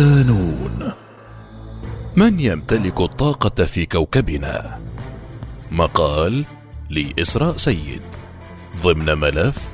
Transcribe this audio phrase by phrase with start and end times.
[0.00, 0.92] صدانون
[2.16, 4.80] من يمتلك الطاقة في كوكبنا؟
[5.72, 6.44] مقال
[6.90, 8.02] لإسراء سيد
[8.82, 9.68] ضمن ملف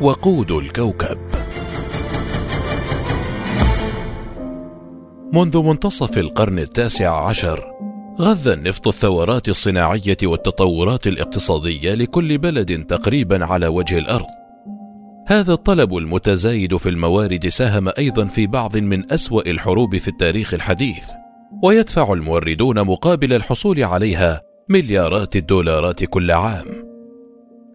[0.00, 1.18] وقود الكوكب.
[5.32, 7.72] منذ منتصف القرن التاسع عشر
[8.20, 14.26] غذى النفط الثورات الصناعية والتطورات الاقتصادية لكل بلد تقريبا على وجه الأرض.
[15.28, 21.04] هذا الطلب المتزايد في الموارد ساهم أيضا في بعض من أسوأ الحروب في التاريخ الحديث
[21.62, 26.66] ويدفع الموردون مقابل الحصول عليها مليارات الدولارات كل عام.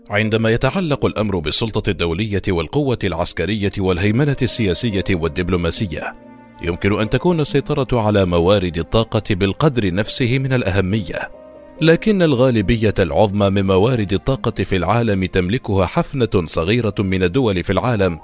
[0.09, 6.15] عندما يتعلق الأمر بالسلطة الدولية والقوة العسكرية والهيمنة السياسية والدبلوماسية
[6.63, 11.42] يمكن أن تكون السيطرة على موارد الطاقة بالقدر نفسه من الأهمية.
[11.81, 18.19] لكن الغالبية العظمى من موارد الطاقة في العالم تملكها حفنة صغيرة من الدول في العالم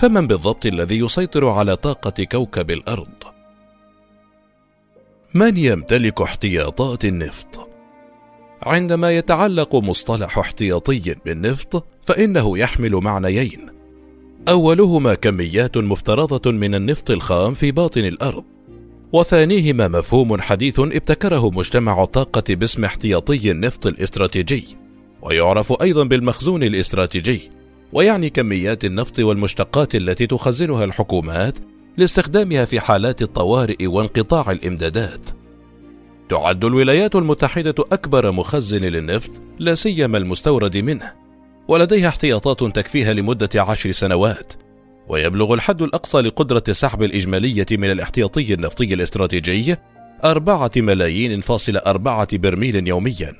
[0.00, 3.08] فمن بالضبط الذي يسيطر على طاقة كوكب الأرض؟
[5.34, 7.68] من يمتلك احتياطات النفط؟
[8.62, 13.66] عندما يتعلق مصطلح احتياطي بالنفط فإنه يحمل معنيين.
[14.48, 18.44] أولهما كميات مفترضة من النفط الخام في باطن الأرض.
[19.12, 24.64] وثانيهما مفهوم حديث ابتكره مجتمع الطاقة باسم احتياطي النفط الاستراتيجي،
[25.22, 27.50] ويعرف أيضا بالمخزون الاستراتيجي،
[27.92, 31.54] ويعني كميات النفط والمشتقات التي تخزنها الحكومات
[31.96, 35.30] لاستخدامها في حالات الطوارئ وانقطاع الإمدادات.
[36.28, 41.12] تعد الولايات المتحدة أكبر مخزن للنفط لا سيما المستورد منه،
[41.68, 44.52] ولديها احتياطات تكفيها لمدة عشر سنوات،
[45.08, 49.76] ويبلغ الحد الأقصى لقدرة السحب الإجمالية من الاحتياطي النفطي الاستراتيجي
[50.24, 53.32] أربعة ملايين فاصل أربعة برميل يوميا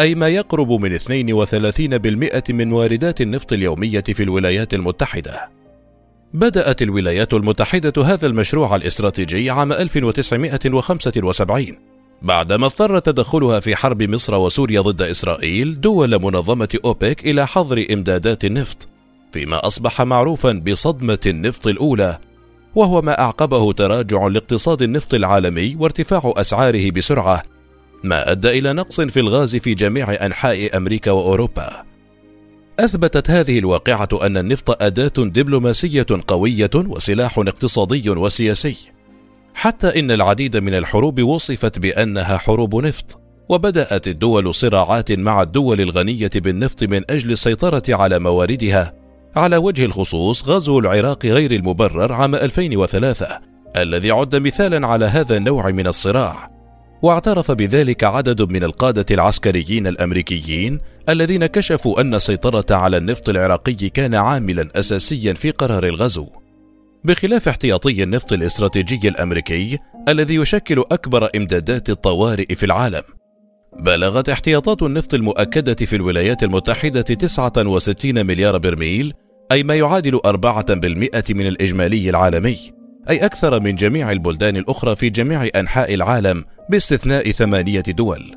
[0.00, 5.50] أي ما يقرب من 32% من واردات النفط اليومية في الولايات المتحدة.
[6.34, 11.66] بدأت الولايات المتحدة هذا المشروع الاستراتيجي عام 1975
[12.22, 18.44] بعدما اضطر تدخلها في حرب مصر وسوريا ضد إسرائيل دول منظمة أوبك إلى حظر إمدادات
[18.44, 18.88] النفط.
[19.36, 22.18] فيما أصبح معروفا بصدمة النفط الأولى
[22.74, 27.42] وهو ما أعقبه تراجع لاقتصاد النفط العالمي وارتفاع أسعاره بسرعة
[28.04, 31.84] ما أدى إلى نقص في الغاز في جميع أنحاء أمريكا وأوروبا.
[32.80, 38.76] أثبتت هذه الواقعة أن النفط أداة دبلوماسية قوية وسلاح اقتصادي وسياسي
[39.54, 46.30] حتى إن العديد من الحروب وصفت بأنها حروب نفط وبدأت الدول صراعات مع الدول الغنية
[46.34, 49.05] بالنفط من أجل السيطرة على مواردها.
[49.36, 53.38] على وجه الخصوص غزو العراق غير المبرر عام 2003
[53.76, 56.50] الذي عد مثالا على هذا النوع من الصراع.
[57.02, 64.14] واعترف بذلك عدد من القادة العسكريين الأمريكيين الذين كشفوا أن السيطرة على النفط العراقي كان
[64.14, 66.28] عاملا أساسيا في قرار الغزو.
[67.04, 73.02] بخلاف احتياطي النفط الاستراتيجي الأمريكي الذي يشكل أكبر إمدادات الطوارئ في العالم.
[73.78, 79.14] بلغت احتياطات النفط المؤكدة في الولايات المتحدة 69 مليار برميل
[79.52, 82.56] أي ما يعادل أربعة بالمئة من الإجمالي العالمي
[83.10, 88.36] أي أكثر من جميع البلدان الأخرى في جميع أنحاء العالم باستثناء ثمانية دول.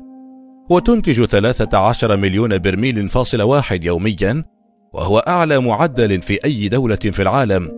[0.70, 4.44] وتنتج 13 مليون برميل فاصل واحد يوميا
[4.92, 7.70] وهو أعلى معدل في أي دولة في العالم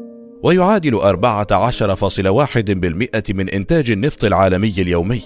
[0.42, 5.22] ويعادل 14.1% من إنتاج النفط العالمي اليومي.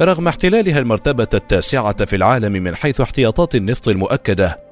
[0.00, 4.71] رغم احتلالها المرتبة التاسعة في العالم من حيث احتياطات النفط المؤكدة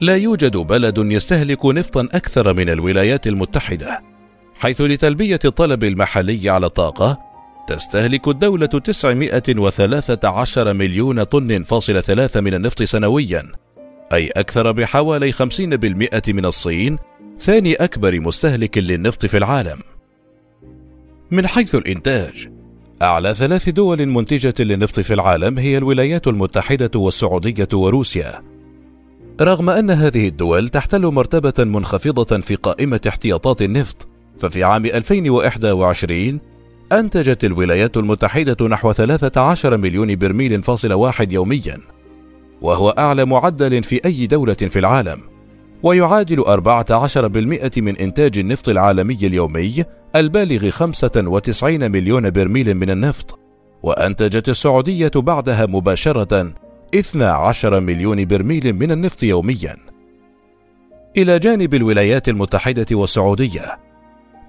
[0.00, 4.02] لا يوجد بلد يستهلك نفطا أكثر من الولايات المتحدة
[4.58, 7.18] حيث لتلبية الطلب المحلي على الطاقة
[7.68, 13.52] تستهلك الدولة 913 مليون طن فاصل ثلاثة من النفط سنويا
[14.12, 15.38] أي أكثر بحوالي 50%
[16.28, 16.98] من الصين
[17.40, 19.78] ثاني أكبر مستهلك للنفط في العالم.
[21.30, 22.48] من حيث الإنتاج
[23.02, 28.42] أعلى ثلاث دول منتجة للنفط في العالم هي الولايات المتحدة والسعودية وروسيا.
[29.40, 34.08] رغم أن هذه الدول تحتل مرتبة منخفضة في قائمة احتياطات النفط
[34.38, 36.40] ففي عام 2021
[36.92, 41.78] أنتجت الولايات المتحدة نحو 13 مليون برميل فاصل واحد يوميا
[42.62, 45.20] وهو أعلى معدل في أي دولة في العالم
[45.82, 49.84] ويعادل 14% من إنتاج النفط العالمي اليومي
[50.16, 53.38] البالغ 95 مليون برميل من النفط
[53.82, 56.52] وأنتجت السعودية بعدها مباشرة
[56.94, 59.76] 12 مليون برميل من النفط يوميا
[61.16, 63.78] إلى جانب الولايات المتحدة والسعودية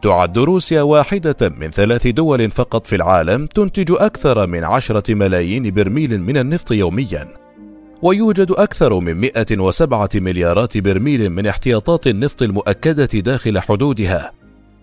[0.02, 6.22] تعد روسيا واحدة من ثلاث دول فقط في العالم تنتج أكثر من عشرة ملايين برميل
[6.22, 7.28] من النفط يوميا
[8.02, 14.32] ويوجد أكثر من 107 مليارات برميل من احتياطات النفط المؤكدة داخل حدودها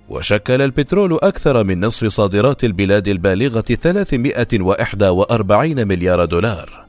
[0.08, 6.88] وشكل البترول أكثر من نصف صادرات البلاد البالغة 341 مليار دولار.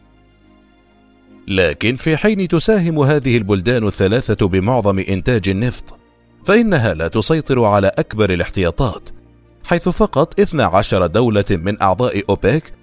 [1.50, 6.00] لكن في حين تساهم هذه البلدان الثلاثة بمعظم إنتاج النفط،
[6.46, 9.10] فإنها لا تسيطر على أكبر الاحتياطات،
[9.64, 12.74] حيث فقط 12 دولة من أعضاء أوبك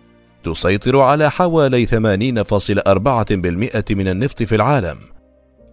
[0.44, 4.98] تسيطر على حوالي 80.4% من النفط في العالم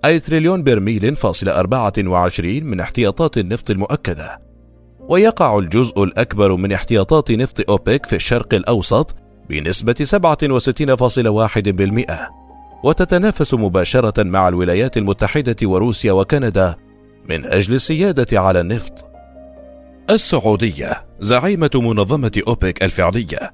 [0.05, 4.41] أي تريليون برميل فاصل 24 من احتياطات النفط المؤكدة.
[4.99, 9.15] ويقع الجزء الأكبر من احتياطات نفط أوبك في الشرق الأوسط
[9.49, 12.42] بنسبة 67.1%
[12.83, 16.75] وتتنافس مباشرة مع الولايات المتحدة وروسيا وكندا
[17.29, 19.05] من أجل السيادة على النفط.
[20.09, 23.53] السعودية زعيمة منظمة أوبك الفعلية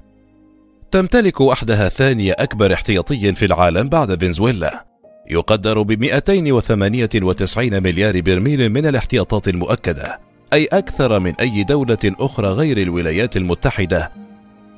[0.90, 4.86] تمتلك وحدها ثاني أكبر احتياطي في العالم بعد فنزويلا
[5.30, 10.20] يقدر ب 298 مليار برميل من الاحتياطات المؤكدة
[10.52, 14.12] أي أكثر من أي دولة أخرى غير الولايات المتحدة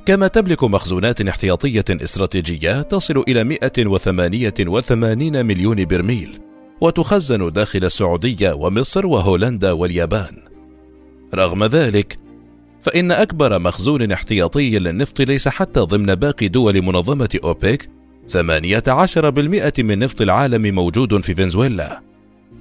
[0.06, 6.40] كما تملك مخزونات احتياطية استراتيجية تصل إلى 188 مليون برميل
[6.80, 10.42] وتخزن داخل السعودية ومصر وهولندا واليابان.
[11.34, 12.18] رغم ذلك
[12.80, 17.88] فإن أكبر مخزون احتياطي للنفط ليس حتى ضمن باقي دول منظمة أوبك
[18.28, 22.11] 18% من نفط العالم موجود في فنزويلا.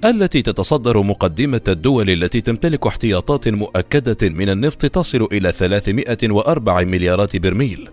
[0.06, 7.90] التي تتصدر مقدمة الدول التي تمتلك احتياطات مؤكدة من النفط تصل إلى 304 مليارات برميل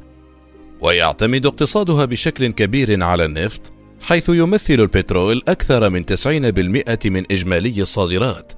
[0.81, 8.53] ويعتمد اقتصادها بشكل كبير على النفط حيث يمثل البترول أكثر من 90% من إجمالي الصادرات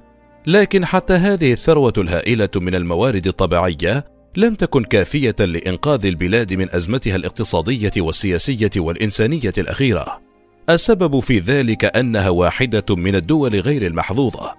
[0.47, 4.05] لكن حتى هذه الثروة الهائلة من الموارد الطبيعية
[4.37, 10.30] لم تكن كافية لإنقاذ البلاد من أزمتها الاقتصادية والسياسية والإنسانية الأخيرة.
[10.69, 14.55] السبب في ذلك أنها واحدة من الدول غير المحظوظة.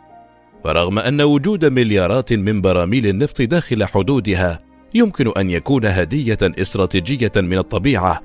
[0.64, 4.60] فرغم أن وجود مليارات من براميل النفط داخل حدودها
[4.94, 8.22] يمكن أن يكون هدية استراتيجية من الطبيعة،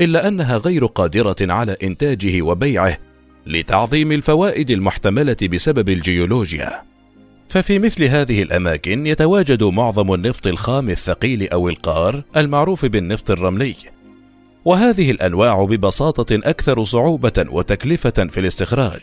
[0.00, 2.98] إلا أنها غير قادرة على إنتاجه وبيعه
[3.46, 6.82] لتعظيم الفوائد المحتملة بسبب الجيولوجيا.
[7.48, 13.74] ففي مثل هذه الأماكن يتواجد معظم النفط الخام الثقيل أو القار المعروف بالنفط الرملي
[14.64, 19.00] وهذه الأنواع ببساطة أكثر صعوبة وتكلفة في الاستخراج.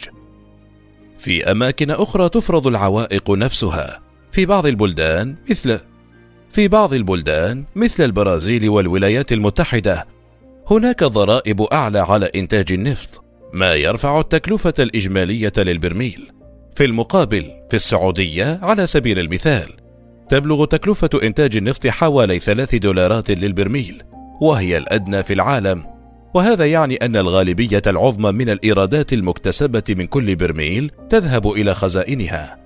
[1.17, 4.01] في أماكن أخرى تفرض العوائق نفسها.
[4.31, 5.79] في بعض البلدان مثل
[6.49, 10.07] في بعض البلدان مثل البرازيل والولايات المتحدة
[10.67, 13.23] هناك ضرائب أعلى على إنتاج النفط
[13.53, 16.31] ما يرفع التكلفة الإجمالية للبرميل.
[16.75, 19.73] في المقابل في السعودية على سبيل المثال
[20.29, 24.03] تبلغ تكلفة إنتاج النفط حوالي ثلاث دولارات للبرميل.
[24.41, 25.83] وهي الأدنى في العالم.
[26.33, 32.57] وهذا يعني أن الغالبية العظمى من الإيرادات المكتسبة من كل برميل تذهب إلى خزائنها.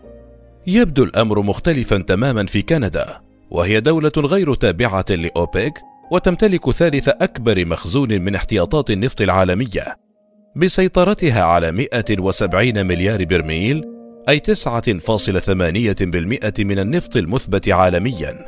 [0.67, 3.21] يبدو الأمر مختلفا تماما في كندا
[3.51, 5.81] وهي دولة غير تابعة لأوبك
[6.11, 9.97] وتمتلك ثالث أكبر مخزون من احتياطات النفط العالمية.
[10.55, 13.83] بسيطرتها على 170 مليار برميل
[14.29, 18.45] أي 9.8% من النفط المثبت عالميا.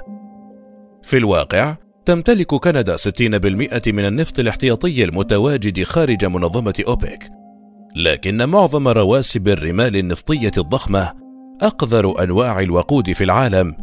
[1.04, 1.76] في الواقع
[2.06, 7.30] تمتلك كندا 60% من النفط الاحتياطي المتواجد خارج منظمة أوبك،
[7.96, 11.14] لكن معظم رواسب الرمال النفطية الضخمة
[11.62, 13.76] أقذر أنواع الوقود في العالم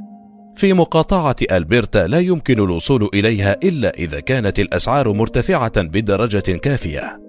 [0.55, 7.21] في مقاطعة ألبرتا لا يمكن الوصول إليها إلا إذا كانت الأسعار مرتفعة بدرجة كافية.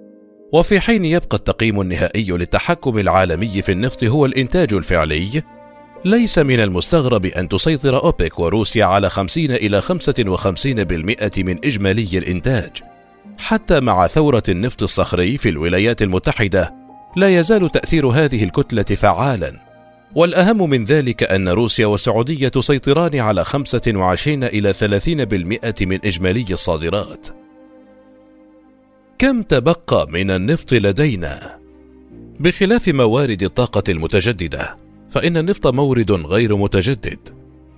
[0.52, 5.42] وفي حين يبقى التقييم النهائي للتحكم العالمي في النفط هو الإنتاج الفعلي
[6.04, 12.70] ليس من المستغرب أن تسيطر أوبك وروسيا على 50 إلى 55% من إجمالي الإنتاج.
[13.38, 16.74] حتى مع ثورة النفط الصخري في الولايات المتحدة
[17.16, 19.60] لا يزال تأثير هذه الكتلة فعالا.
[20.14, 27.28] والأهم من ذلك أن روسيا والسعودية تسيطران على 25 إلى 30% من إجمالي الصادرات.
[29.18, 31.58] كم تبقى من النفط لدينا؟
[32.40, 34.83] بخلاف موارد الطاقة المتجددة
[35.14, 37.18] فإن النفط مورد غير متجدد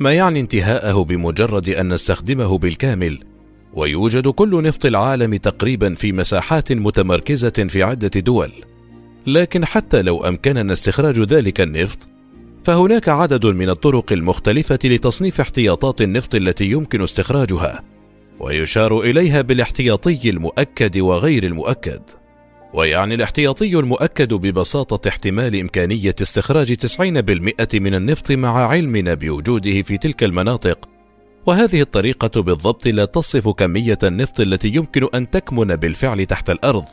[0.00, 3.19] ما يعني انتهاءه بمجرد أن نستخدمه بالكامل
[3.73, 8.52] ويوجد كل نفط العالم تقريبا في مساحات متمركزة في عدة دول.
[9.26, 12.09] لكن حتى لو أمكننا استخراج ذلك النفط
[12.64, 17.85] فهناك عدد من الطرق المختلفة لتصنيف احتياطات النفط التي يمكن استخراجها
[18.40, 22.02] ويشار إليها بالاحتياطي المؤكد وغير المؤكد.
[22.75, 27.01] ويعني الاحتياطي المؤكد ببساطة احتمال إمكانية استخراج 90%
[27.75, 30.89] من النفط مع علمنا بوجوده في تلك المناطق
[31.47, 36.85] وهذه الطريقة بالضبط لا تصف كمية النفط التي يمكن أن تكمن بالفعل تحت الأرض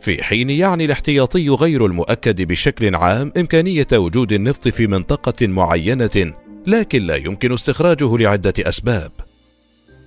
[0.00, 6.34] في حين يعني الاحتياطي غير المؤكد بشكل عام إمكانية وجود النفط في منطقة معينة
[6.66, 9.12] لكن لا يمكن استخراجه لعدة أسباب.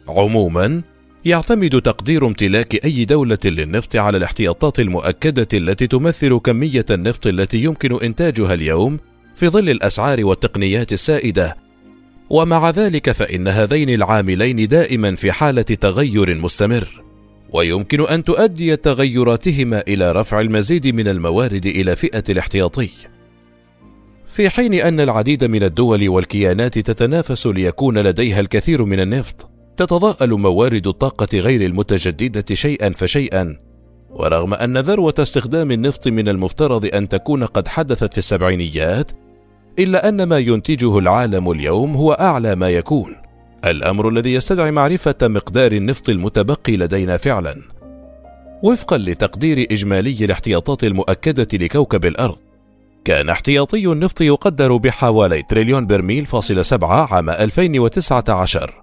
[0.08, 0.81] عموما
[1.25, 8.03] يعتمد تقدير امتلاك أي دولة للنفط على الاحتياطات المؤكدة التي تمثل كمية النفط التي يمكن
[8.03, 8.99] إنتاجها اليوم
[9.35, 11.57] في ظل الأسعار والتقنيات السائدة.
[12.29, 17.03] ومع ذلك فإن هذين العاملين دائما في حالة تغير مستمر.
[17.49, 22.89] ويمكن أن تؤدي تغيراتهما إلى رفع المزيد من الموارد إلى فئة الاحتياطي.
[24.27, 30.87] في حين أن العديد من الدول والكيانات تتنافس ليكون لديها الكثير من النفط، تتضاءل موارد
[30.87, 33.57] الطاقة غير المتجددة شيئا فشيئا،
[34.09, 39.11] ورغم أن ذروة استخدام النفط من المفترض أن تكون قد حدثت في السبعينيات،
[39.79, 43.15] إلا أن ما ينتجه العالم اليوم هو أعلى ما يكون.
[43.65, 47.55] الأمر الذي يستدعي معرفة مقدار النفط المتبقي لدينا فعلا.
[48.63, 52.37] وفقا لتقدير إجمالي الاحتياطات المؤكدة لكوكب الأرض،
[53.05, 58.80] كان احتياطي النفط يقدر بحوالي تريليون برميل فاصل سبعة عام 2019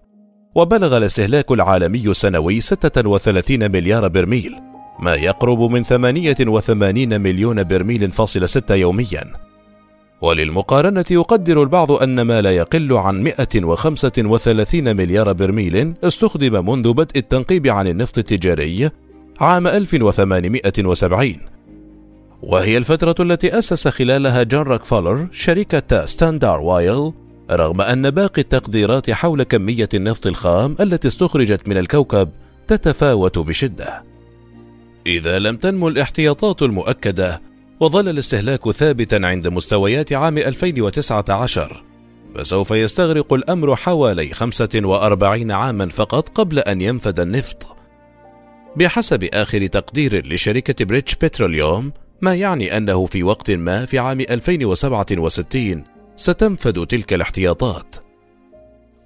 [0.55, 4.55] وبلغ الاستهلاك العالمي السنوي 36 مليار برميل
[5.01, 9.25] ما يقرب من 88 مليون برميل فاصل ستة يوميا.
[10.21, 17.67] وللمقارنة يقدر البعض أن ما لا يقل عن 135 مليار برميل استخدم منذ بدء التنقيب
[17.67, 18.91] عن النفط التجاري
[19.41, 21.35] عام 1870
[22.43, 27.13] وهي الفترة التي أسس خلالها جون روكفلر شركة ستاندرد أويل
[27.51, 32.29] رغم أن باقي التقديرات حول كمية النفط الخام التي استخرجت من الكوكب
[32.67, 34.05] تتفاوت بشدة.
[35.07, 37.43] إذا لم تنمو الاحتياطات المؤكدة
[37.81, 41.85] وظل الاستهلاك ثابتا عند مستويات عام 2019
[42.35, 47.77] فسوف يستغرق الأمر حوالي 45 عاما فقط قبل أن ينفد النفط
[48.77, 55.98] بحسب آخر تقدير لشركة بريتش بتروليوم ما يعني أنه في وقت ما في عام 2067
[56.19, 57.97] ستنفد تلك الاحتياطات.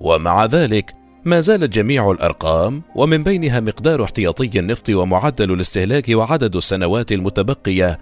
[0.00, 0.92] ومع ذلك
[1.24, 7.98] ما زالت جميع الأرقام ومن بينها مقدار احتياطي النفط ومعدل الاستهلاك وعدد السنوات المتبقية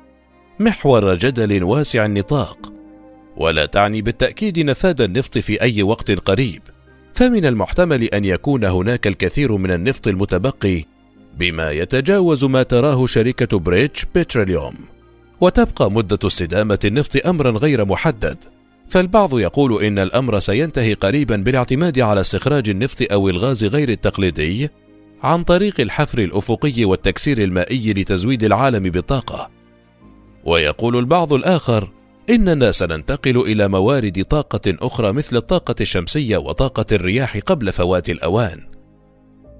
[0.60, 2.72] محور جدل واسع النطاق.
[3.36, 6.62] ولا تعني بالتأكيد نفاذ النفط في أي وقت قريب.
[7.14, 10.84] فمن المحتمل أن يكون هناك الكثير من النفط المتبقي
[11.38, 14.74] بما يتجاوز ما تراه شركة بريتش بتروليوم
[15.40, 18.59] وتبقى مدة استدامة النفط امرا غير محدد.
[18.90, 24.68] فالبعض يقول إن الأمر سينتهي قريبا بالاعتماد على استخراج النفط أو الغاز غير التقليدي
[25.22, 29.50] عن طريق الحفر الأفقي والتكسير المائي لتزويد العالم بالطاقة
[30.44, 31.92] ويقول البعض الآخر
[32.30, 38.60] إننا سننتقل إلى موارد طاقة أخرى مثل الطاقة الشمسية وطاقة الرياح قبل فوات الأوان.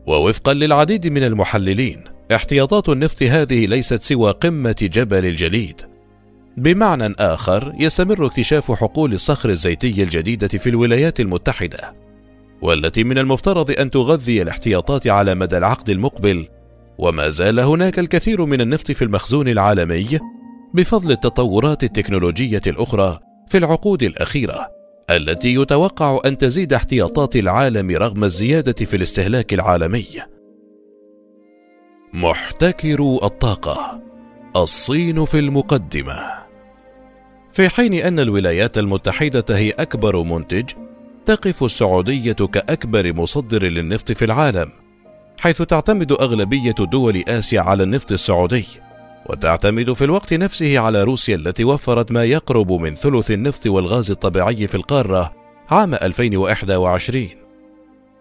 [0.06, 5.89] ووفقا للعديد من المحللين، احتياطات النفط هذه ليست سوى قمة جبل الجليد.
[6.57, 11.95] بمعنى آخر، يستمر اكتشاف حقول الصخر الزيتي الجديدة في الولايات المتحدة،
[12.62, 16.49] والتي من المفترض أن تغذي الاحتياطات على مدى العقد المقبل،
[16.99, 20.19] وما زال هناك الكثير من النفط في المخزون العالمي
[20.75, 24.69] بفضل التطورات التكنولوجية الأخرى في العقود الأخيرة
[25.11, 30.07] التي يتوقع أن تزيد احتياطات العالم رغم الزيادة في الاستهلاك العالمي.
[32.12, 34.02] محتكر الطاقة
[34.57, 36.40] الصين في المقدمة.
[37.52, 40.71] في حين أن الولايات المتحدة هي أكبر منتج
[41.26, 44.71] تقف السعودية كأكبر مصدر للنفط في العالم
[45.38, 48.64] حيث تعتمد أغلبية دول آسيا على النفط السعودي
[49.26, 54.69] وتعتمد في الوقت نفسه على روسيا التي وفرت ما يقرب من ثلث النفط والغاز الطبيعي
[54.69, 55.33] في القارة
[55.71, 57.39] عام 2021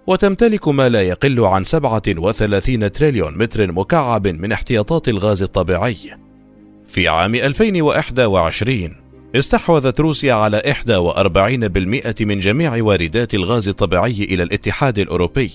[0.09, 5.95] وتمتلك ما لا يقل عن 37 تريليون متر مكعب من احتياطات الغاز الطبيعي.
[6.87, 8.95] في عام 2021
[9.35, 15.51] استحوذت روسيا على 41% من جميع واردات الغاز الطبيعي إلى الاتحاد الأوروبي.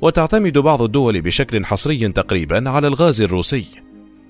[0.00, 3.64] وتعتمد بعض الدول بشكل حصري تقريبا على الغاز الروسي.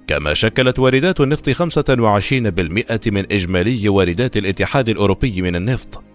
[0.07, 6.12] كما شكلت واردات النفط 25% من إجمالي واردات الاتحاد الأوروبي من النفط.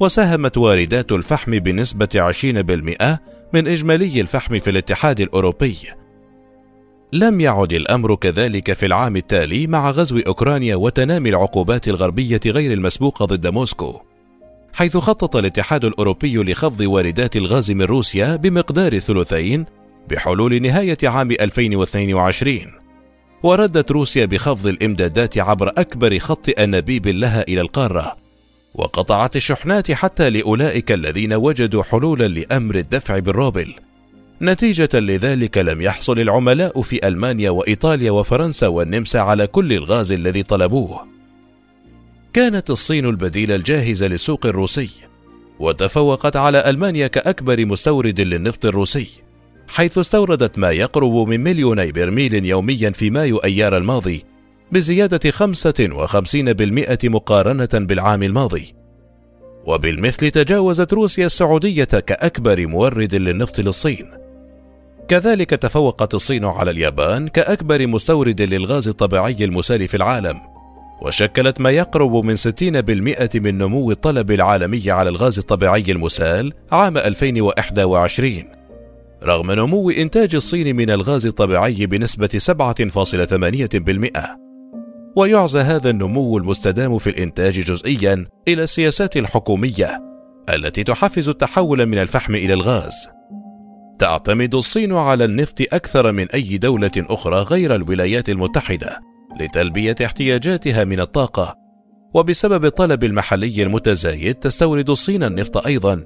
[0.00, 3.18] وساهمت واردات الفحم بنسبة 20%
[3.52, 5.76] من إجمالي الفحم في الاتحاد الأوروبي.
[7.12, 13.24] لم يعد الأمر كذلك في العام التالي مع غزو أوكرانيا وتنامي العقوبات الغربية غير المسبوقة
[13.24, 14.00] ضد موسكو
[14.72, 19.66] حيث خطط الاتحاد الأوروبي لخفض واردات الغاز من روسيا بمقدار ثلثين
[20.10, 22.58] بحلول نهاية عام 2022
[23.42, 28.16] وردت روسيا بخفض الإمدادات عبر أكبر خط انابيب لها إلى القارة
[28.74, 33.74] وقطعت الشحنات حتى لأولئك الذين وجدوا حلولا لأمر الدفع بالروبل
[34.42, 41.06] نتيجة لذلك لم يحصل العملاء في ألمانيا وإيطاليا وفرنسا والنمسا على كل الغاز الذي طلبوه.
[42.32, 44.90] كانت الصين البديل الجاهز للسوق الروسي
[45.58, 49.08] وتفوقت على ألمانيا كأكبر مستورد للنفط الروسي
[49.68, 54.24] حيث استوردت ما يقرب من مليوني برميل يوميا في مايو أيار الماضي
[54.72, 58.74] بزيادة 55% مقارنة بالعام الماضي.
[59.66, 64.10] وبالمثل تجاوزت روسيا السعودية كأكبر مورد للنفط للصين.
[65.08, 70.40] كذلك تفوقت الصين على اليابان كأكبر مستورد للغاز الطبيعي المسال في العالم.
[71.02, 78.44] وشكلت ما يقرب من 60% من نمو الطلب العالمي على الغاز الطبيعي المسال عام 2021
[79.22, 84.49] رغم نمو إنتاج الصين من الغاز الطبيعي بنسبة 7.8%
[85.16, 90.02] ويعزى هذا النمو المستدام في الإنتاج جزئيا إلى السياسات الحكومية
[90.54, 93.08] التي تحفز التحول من الفحم إلى الغاز.
[93.98, 99.00] تعتمد الصين على النفط أكثر من أي دولة أخرى غير الولايات المتحدة
[99.40, 101.54] لتلبية احتياجاتها من الطاقة،
[102.14, 106.04] وبسبب الطلب المحلي المتزايد تستورد الصين النفط أيضا،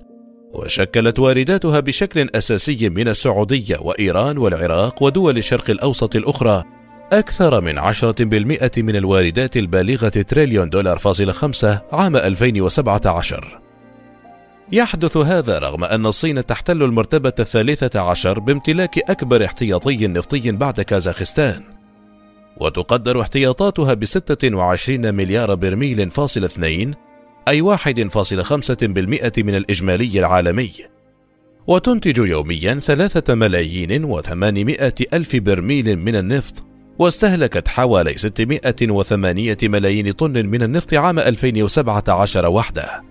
[0.54, 6.64] وشكلت وارداتها بشكل أساسي من السعودية وإيران والعراق ودول الشرق الأوسط الأخرى
[7.12, 13.60] أكثر من عشرة بالمئة من الواردات البالغة تريليون دولار فاصلة خمسة عام 2017
[14.72, 21.62] يحدث هذا رغم أن الصين تحتل المرتبة الثالثة عشر بامتلاك أكبر احتياطي نفطي بعد كازاخستان.
[22.60, 26.94] وتقدر احتياطاتها ب 26 مليار برميل فاصل اثنين
[27.48, 30.72] أي 1.5% من الإجمالي العالمي.
[31.66, 40.62] وتنتج يوميا ثلاثة ملايين وثمانمائة ألف برميل من النفط واستهلكت حوالي 608 ملايين طن من
[40.62, 43.02] النفط عام 2017 وحده.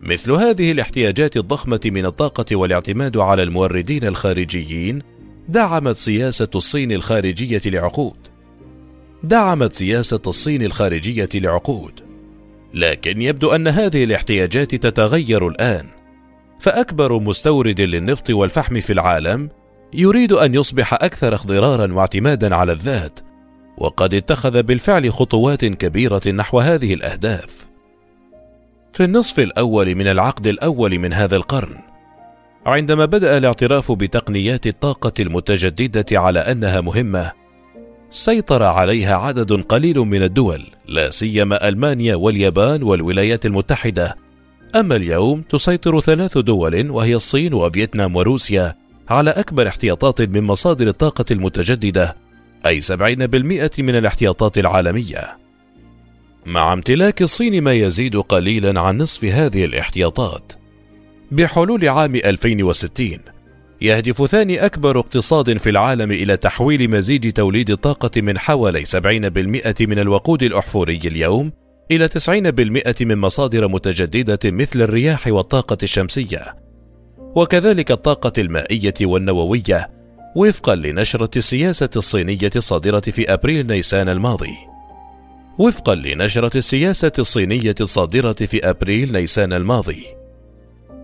[0.00, 5.02] مثل هذه الاحتياجات الضخمة من الطاقة والاعتماد على الموردين الخارجيين
[5.48, 8.16] دعمت سياسة الصين الخارجية لعقود.
[9.22, 12.00] دعمت سياسة الصين الخارجية لعقود.
[12.74, 15.86] لكن يبدو أن هذه الاحتياجات تتغير الآن.
[16.60, 19.48] فأكبر مستورد للنفط والفحم في العالم
[19.92, 23.18] يريد أن يصبح أكثر اخضرارا واعتمادا على الذات
[23.78, 27.68] وقد اتخذ بالفعل خطوات كبيرة نحو هذه الأهداف.
[28.92, 31.76] في النصف الأول من العقد الأول من هذا القرن
[32.66, 37.32] عندما بدأ الاعتراف بتقنيات الطاقة المتجددة على أنها مهمة
[38.10, 44.16] سيطر عليها عدد قليل من الدول لا سيما ألمانيا واليابان والولايات المتحدة.
[44.74, 48.74] أما اليوم تسيطر ثلاث دول وهي الصين وفيتنام وروسيا.
[49.08, 52.16] على أكبر احتياطات من مصادر الطاقة المتجددة
[52.66, 55.38] أي 70% من الاحتياطات العالمية.
[56.46, 60.52] مع امتلاك الصين ما يزيد قليلا عن نصف هذه الاحتياطات.
[61.30, 63.18] بحلول عام 2060
[63.80, 69.98] يهدف ثاني أكبر اقتصاد في العالم إلى تحويل مزيج توليد الطاقة من حوالي 70% من
[69.98, 71.52] الوقود الأحفوري اليوم
[71.90, 76.56] إلى 90% من مصادر متجددة مثل الرياح والطاقة الشمسية،
[77.34, 79.90] وكذلك الطاقة المائية والنووية،
[80.36, 84.54] وفقا لنشرة السياسة الصينية الصادرة في أبريل نيسان الماضي.
[85.58, 90.04] وفقا لنشرة السياسة الصينية الصادرة في أبريل نيسان الماضي،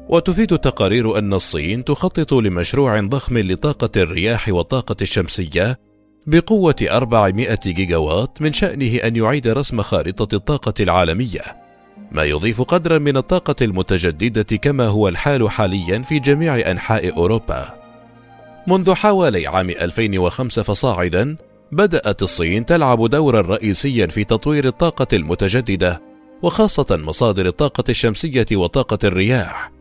[0.08, 5.78] وتفيد التقارير أن الصين تخطط لمشروع ضخم لطاقة الرياح والطاقة الشمسية
[6.26, 11.42] بقوة 400 جيجاوات من شأنه أن يعيد رسم خارطة الطاقة العالمية،
[12.12, 17.74] ما يضيف قدرا من الطاقة المتجددة كما هو الحال حاليا في جميع أنحاء أوروبا.
[18.66, 21.36] منذ حوالي عام 2005 فصاعدا،
[21.72, 26.02] بدأت الصين تلعب دورا رئيسيا في تطوير الطاقة المتجددة،
[26.42, 29.72] وخاصة مصادر الطاقة الشمسية وطاقة الرياح،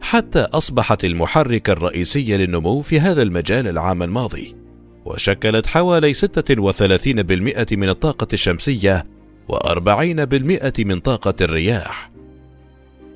[0.00, 4.56] حتى أصبحت المحرك الرئيسي للنمو في هذا المجال العام الماضي
[5.04, 9.06] وشكلت حوالي 36% من الطاقة الشمسية
[9.52, 12.10] و40% من طاقة الرياح.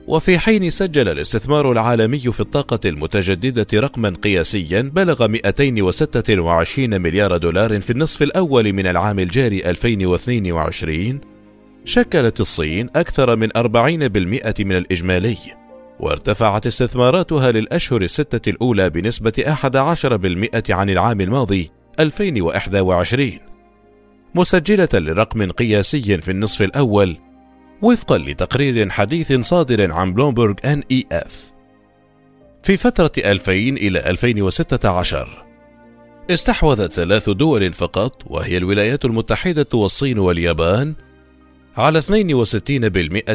[0.07, 7.91] وفي حين سجل الاستثمار العالمي في الطاقة المتجددة رقما قياسيا بلغ 226 مليار دولار في
[7.91, 11.21] النصف الأول من العام الجاري 2022
[11.85, 15.37] شكلت الصين أكثر من 40% من الإجمالي.
[16.01, 23.48] وارتفعت استثماراتها للأشهر الستة الأولى بنسبة 11% عن العام الماضي 2021
[24.35, 27.17] مسجلة لرقم قياسي في النصف الأول
[27.83, 31.53] وفقا لتقرير حديث صادر عن بلومبرج ان اي اف
[32.63, 35.45] في فترة 2000 إلى 2016
[36.31, 40.95] استحوذت ثلاث دول فقط وهي الولايات المتحدة والصين واليابان
[41.77, 42.09] على 62%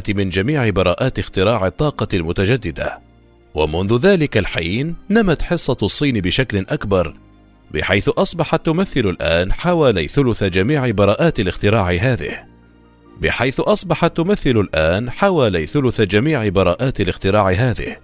[0.10, 2.99] من جميع براءات اختراع الطاقة المتجددة.
[3.53, 7.15] ومنذ ذلك الحين نمت حصة الصين بشكل أكبر
[7.73, 12.53] بحيث أصبحت تمثل الآن حوالي ثلث جميع براءات الاختراع هذه
[13.21, 17.97] بحيث أصبحت تمثل الآن حوالي ثلث جميع براءات الاختراع هذه.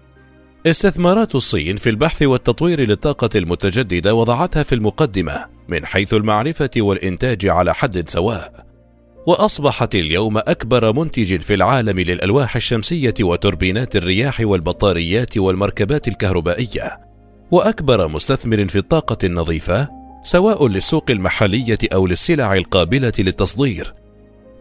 [0.66, 7.76] استثمارات الصين في البحث والتطوير للطاقة المتجددة وضعتها في المقدمة من حيث المعرفة والإنتاج على
[7.76, 8.66] حد سواء.
[9.28, 17.09] وأصبحت اليوم أكبر منتج في العالم للألواح الشمسية وتوربينات الرياح والبطاريات والمركبات الكهربائية.
[17.52, 19.90] وأكبر مستثمر في الطاقة النظيفة
[20.24, 23.94] سواء للسوق المحلية أو للسلع القابلة للتصدير.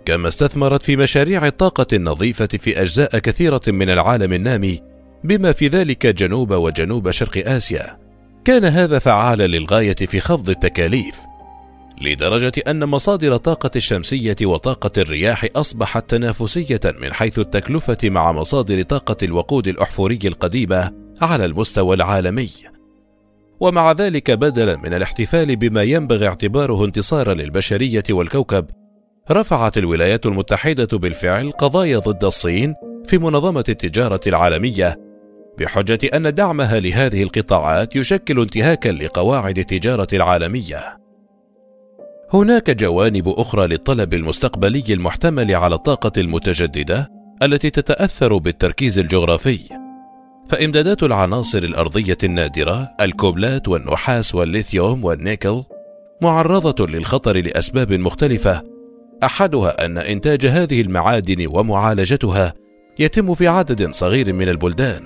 [0.05, 4.81] كما استثمرت في مشاريع الطاقة النظيفة في أجزاء كثيرة من العالم النامي
[5.25, 7.99] بما في ذلك جنوب وجنوب شرق آسيا.
[8.45, 11.17] كان هذا فعالا للغاية في خفض التكاليف،
[12.01, 19.17] لدرجة أن مصادر طاقة الشمسية وطاقة الرياح أصبحت تنافسية من حيث التكلفة مع مصادر طاقة
[19.23, 22.49] الوقود الأحفوري القديمة على المستوى العالمي.
[23.61, 28.67] ومع ذلك بدلا من الاحتفال بما ينبغي اعتباره انتصارا للبشرية والكوكب،
[29.31, 35.09] رفعت الولايات المتحدة بالفعل قضايا ضد الصين في منظمة التجارة العالمية
[35.59, 40.99] بحجة أن دعمها لهذه القطاعات يشكل انتهاكا لقواعد التجارة العالمية.
[42.33, 47.09] هناك جوانب أخرى للطلب المستقبلي المحتمل على الطاقة المتجددة
[47.43, 49.88] التي تتأثر بالتركيز الجغرافي.
[50.49, 55.63] فإمدادات العناصر الأرضية النادرة الكوبلات والنحاس والليثيوم والنيكل
[56.23, 58.63] معرضة للخطر لأسباب مختلفة.
[59.25, 62.55] أحدها أن إنتاج هذه المعادن ومعالجتها
[63.01, 65.03] يتم في عدد صغير من البلدان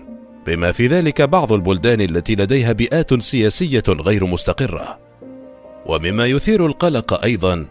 [0.47, 4.99] بما في ذلك بعض البلدان التي لديها بيئات سياسية غير مستقرة.
[5.87, 7.67] ومما يثير القلق أيضا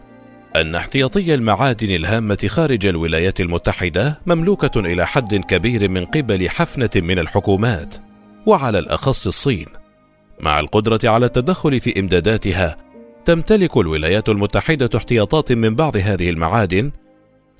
[0.56, 7.18] أن احتياطي المعادن الهامة خارج الولايات المتحدة مملوكة إلى حد كبير من قبل حفنة من
[7.18, 7.96] الحكومات
[8.46, 9.66] وعلى الأخص الصين.
[10.40, 12.76] مع القدرة على التدخل في إمداداتها
[13.24, 16.90] تمتلك الولايات المتحدة احتياطات من بعض هذه المعادن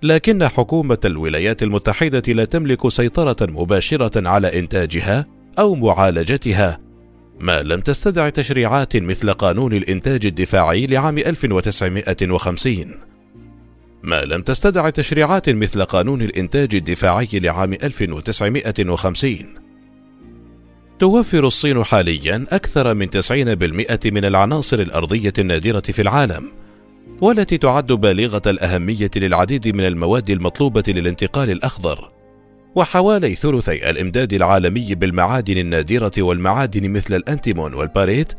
[0.02, 5.26] لكن حكومة الولايات المتحدة لا تملك سيطرة مباشرة على إنتاجها
[5.58, 6.80] أو معالجتها
[7.42, 12.94] ما لم تستدع تشريعات مثل قانون الإنتاج الدفاعي لعام 1950
[14.02, 19.36] ما لم تستدع تشريعات مثل قانون الإنتاج الدفاعي لعام 1950
[20.98, 23.32] توفر الصين حاليا أكثر من 90%
[24.06, 26.48] من العناصر الأرضية النادرة في العالم
[27.20, 32.12] والتي تعد بالغة الأهمية للعديد من المواد المطلوبة للانتقال الأخضر.
[32.74, 38.32] وحوالي ثلثي الإمداد العالمي بالمعادن النادرة والمعادن مثل الأنتيمون والباريت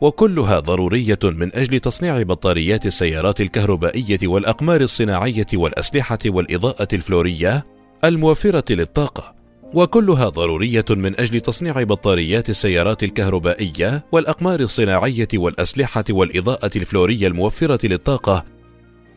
[0.00, 7.66] وكلها ضرورية من أجل تصنيع بطاريات السيارات الكهربائية والأقمار الصناعية والأسلحة والإضاءة الفلورية
[8.04, 9.34] الموفرة للطاقة.
[9.74, 18.44] وكلها ضرورية من أجل تصنيع بطاريات السيارات الكهربائية والأقمار الصناعية والأسلحة والإضاءة الفلورية الموفرة للطاقة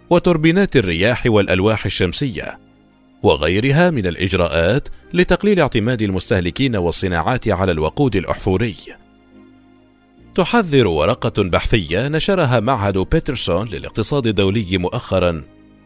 [0.09, 2.68] وتوربينات الرياح والألواح الشمسية.
[3.23, 8.75] وغيرها من الإجراءات لتقليل اعتماد المستهلكين والصناعات على الوقود الأحفوري.
[10.35, 15.43] تحذر ورقة بحثية نشرها معهد بيترسون للاقتصاد الدولي مؤخرا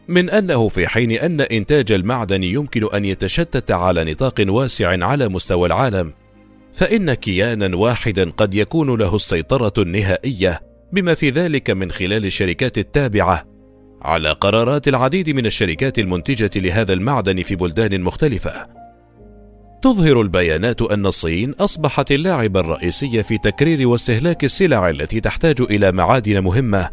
[0.08, 5.66] من أنه في حين أن إنتاج المعدن يمكن أن يتشتت على نطاق واسع على مستوى
[5.66, 6.12] العالم
[6.72, 10.60] فإن كيانا واحدا قد يكون له السيطرة النهائية
[10.92, 13.53] بما في ذلك من خلال الشركات التابعة
[14.04, 18.66] على قرارات العديد من الشركات المنتجة لهذا المعدن في بلدان مختلفة.
[19.82, 26.40] تظهر البيانات أن الصين أصبحت اللاعب الرئيسي في تكرير واستهلاك السلع التي تحتاج إلى معادن
[26.40, 26.90] مهمة.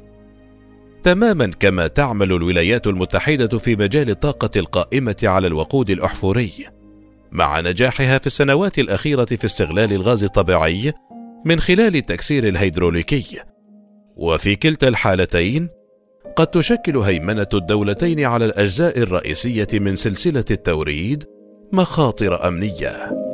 [1.03, 6.51] تماما كما تعمل الولايات المتحدة في مجال الطاقة القائمة على الوقود الأحفوري،
[7.31, 10.93] مع نجاحها في السنوات الأخيرة في استغلال الغاز الطبيعي
[11.45, 13.39] من خلال التكسير الهيدروليكي.
[14.15, 15.69] وفي كلتا الحالتين
[16.35, 21.23] قد تشكل هيمنة الدولتين على الأجزاء الرئيسية من سلسلة التوريد
[21.71, 23.30] مخاطر أمنية.